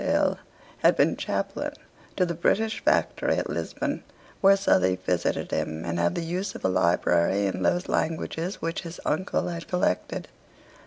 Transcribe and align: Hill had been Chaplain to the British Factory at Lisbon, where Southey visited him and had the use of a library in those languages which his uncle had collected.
Hill 0.03 0.39
had 0.79 0.95
been 0.97 1.15
Chaplain 1.15 1.73
to 2.15 2.25
the 2.25 2.33
British 2.33 2.83
Factory 2.83 3.35
at 3.37 3.51
Lisbon, 3.51 4.03
where 4.41 4.57
Southey 4.57 4.95
visited 4.95 5.51
him 5.51 5.85
and 5.85 5.99
had 5.99 6.15
the 6.15 6.23
use 6.25 6.55
of 6.55 6.65
a 6.65 6.69
library 6.69 7.45
in 7.45 7.61
those 7.61 7.87
languages 7.87 8.59
which 8.63 8.81
his 8.81 8.99
uncle 9.05 9.47
had 9.47 9.67
collected. 9.67 10.27